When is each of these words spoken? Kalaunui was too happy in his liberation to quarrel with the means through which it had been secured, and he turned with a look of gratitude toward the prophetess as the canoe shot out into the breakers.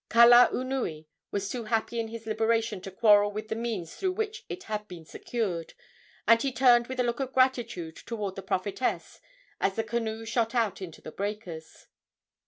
Kalaunui 0.09 1.05
was 1.29 1.47
too 1.47 1.65
happy 1.65 1.99
in 1.99 2.07
his 2.07 2.25
liberation 2.25 2.81
to 2.81 2.89
quarrel 2.89 3.31
with 3.31 3.49
the 3.49 3.55
means 3.55 3.93
through 3.95 4.13
which 4.13 4.47
it 4.49 4.63
had 4.63 4.87
been 4.87 5.05
secured, 5.05 5.75
and 6.27 6.41
he 6.41 6.51
turned 6.51 6.87
with 6.87 6.99
a 6.99 7.03
look 7.03 7.19
of 7.19 7.33
gratitude 7.33 7.97
toward 7.97 8.35
the 8.35 8.41
prophetess 8.41 9.21
as 9.59 9.75
the 9.75 9.83
canoe 9.83 10.25
shot 10.25 10.55
out 10.55 10.81
into 10.81 11.01
the 11.01 11.11
breakers. 11.11 11.85